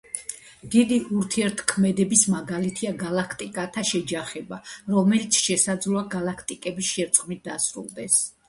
[0.75, 4.61] დიდი ურთიერთქმედების მაგალითია გალაქტიკათა შეჯახება,
[4.95, 8.23] რომელიც შესაძლოა გალაქტიკების შერწყმით დასრულდეს.